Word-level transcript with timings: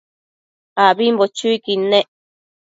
ambimbo 0.85 1.23
chuiquid 1.35 1.79
nec 1.91 2.07